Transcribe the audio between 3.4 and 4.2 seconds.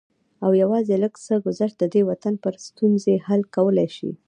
کولی شي